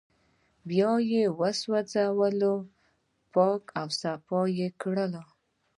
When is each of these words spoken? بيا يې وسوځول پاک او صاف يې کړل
بيا 0.69 0.91
يې 1.11 1.23
وسوځول 1.39 2.41
پاک 3.33 3.63
او 3.79 3.87
صاف 3.99 4.25
يې 4.57 4.67
کړل 4.81 5.13